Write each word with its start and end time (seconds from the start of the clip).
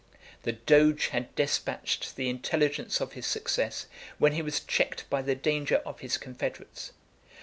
The 0.41 0.53
doge 0.53 1.09
had 1.09 1.35
despatched 1.35 2.15
the 2.15 2.27
intelligence 2.27 3.01
of 3.01 3.13
his 3.13 3.27
success, 3.27 3.85
when 4.17 4.31
he 4.31 4.41
was 4.41 4.61
checked 4.61 5.07
by 5.11 5.21
the 5.21 5.35
danger 5.35 5.75
of 5.85 5.99
his 5.99 6.17
confederates. 6.17 6.91